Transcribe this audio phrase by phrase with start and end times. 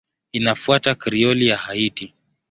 [0.31, 2.13] Inafuata Krioli ya Haiti.